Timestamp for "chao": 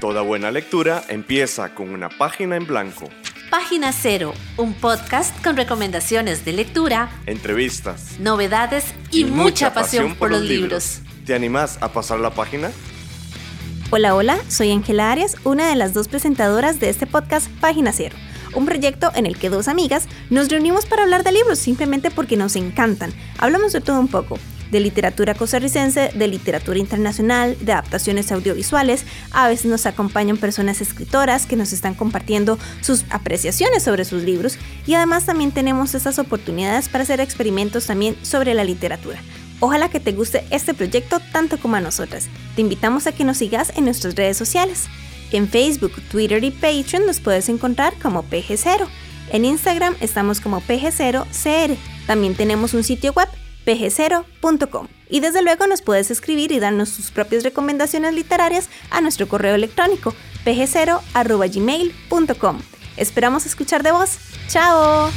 64.48-65.10